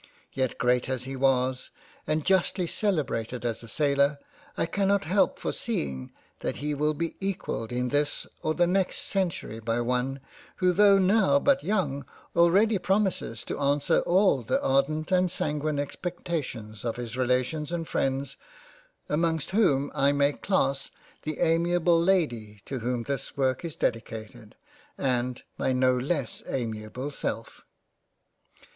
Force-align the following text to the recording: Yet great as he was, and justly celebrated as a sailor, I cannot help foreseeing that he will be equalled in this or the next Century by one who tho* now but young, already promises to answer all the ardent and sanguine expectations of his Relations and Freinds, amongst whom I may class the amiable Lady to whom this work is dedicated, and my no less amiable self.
Yet 0.33 0.57
great 0.57 0.89
as 0.89 1.03
he 1.03 1.15
was, 1.15 1.69
and 2.07 2.25
justly 2.25 2.65
celebrated 2.65 3.45
as 3.45 3.61
a 3.61 3.67
sailor, 3.67 4.17
I 4.57 4.65
cannot 4.65 5.03
help 5.03 5.37
foreseeing 5.37 6.11
that 6.39 6.55
he 6.55 6.73
will 6.73 6.95
be 6.95 7.17
equalled 7.19 7.71
in 7.71 7.89
this 7.89 8.25
or 8.41 8.55
the 8.55 8.65
next 8.65 9.01
Century 9.03 9.59
by 9.59 9.79
one 9.79 10.19
who 10.55 10.73
tho* 10.73 10.97
now 10.97 11.37
but 11.37 11.63
young, 11.63 12.03
already 12.35 12.79
promises 12.79 13.43
to 13.43 13.59
answer 13.59 13.99
all 13.99 14.41
the 14.41 14.59
ardent 14.63 15.11
and 15.11 15.29
sanguine 15.29 15.77
expectations 15.77 16.83
of 16.83 16.95
his 16.95 17.15
Relations 17.15 17.71
and 17.71 17.87
Freinds, 17.87 18.37
amongst 19.07 19.51
whom 19.51 19.91
I 19.93 20.13
may 20.13 20.33
class 20.33 20.89
the 21.21 21.37
amiable 21.41 21.99
Lady 21.99 22.63
to 22.65 22.79
whom 22.79 23.03
this 23.03 23.37
work 23.37 23.63
is 23.63 23.75
dedicated, 23.75 24.55
and 24.97 25.43
my 25.59 25.73
no 25.73 25.95
less 25.95 26.41
amiable 26.47 27.11
self. 27.11 27.61